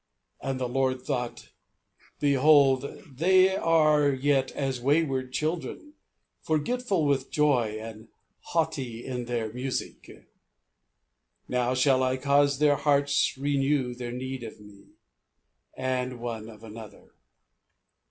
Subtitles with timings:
[0.41, 1.51] And the Lord thought,
[2.19, 5.93] "Behold I they are yet as wayward children,
[6.41, 8.07] Forgetful with joy, and
[8.45, 10.25] haughty in their music I
[11.47, 14.87] Now shall I cause that their hearts renew their need of Me,
[15.77, 17.13] And one of another."